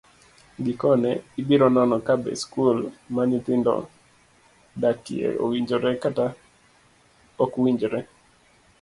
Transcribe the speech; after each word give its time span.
Gikone, 0.65 1.09
ibiro 1.41 1.67
nono 1.75 1.97
kabe 2.07 2.31
skul 2.41 2.77
ma 3.13 3.23
nyithindo 3.29 3.73
dakie 4.81 5.27
owinjore 5.43 5.89
kata 6.03 6.25
ok 7.43 7.51
owinjore. 7.61 7.99